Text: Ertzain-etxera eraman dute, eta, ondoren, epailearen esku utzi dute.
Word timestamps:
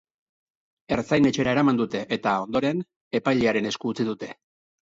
Ertzain-etxera 0.95 1.53
eraman 1.57 1.79
dute, 1.81 2.01
eta, 2.19 2.35
ondoren, 2.47 2.81
epailearen 3.21 3.73
esku 3.75 3.93
utzi 3.95 4.09
dute. 4.13 4.35